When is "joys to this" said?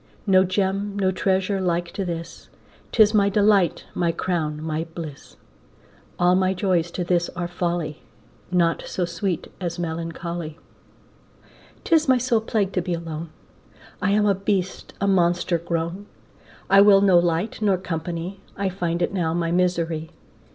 6.55-7.29